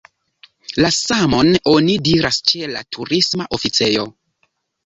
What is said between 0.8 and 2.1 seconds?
La samon oni